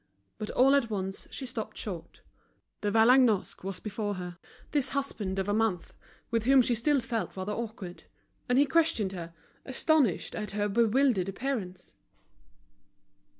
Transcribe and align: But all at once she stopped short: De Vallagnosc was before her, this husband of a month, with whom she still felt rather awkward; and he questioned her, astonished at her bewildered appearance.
But 0.39 0.49
all 0.49 0.73
at 0.73 0.89
once 0.89 1.27
she 1.29 1.45
stopped 1.45 1.77
short: 1.77 2.21
De 2.81 2.89
Vallagnosc 2.89 3.63
was 3.63 3.79
before 3.79 4.15
her, 4.15 4.39
this 4.71 4.89
husband 4.97 5.37
of 5.37 5.47
a 5.47 5.53
month, 5.53 5.93
with 6.31 6.45
whom 6.45 6.63
she 6.63 6.73
still 6.73 6.99
felt 7.01 7.37
rather 7.37 7.53
awkward; 7.53 8.05
and 8.49 8.57
he 8.57 8.65
questioned 8.65 9.11
her, 9.11 9.31
astonished 9.63 10.33
at 10.33 10.53
her 10.57 10.67
bewildered 10.67 11.29
appearance. 11.29 11.93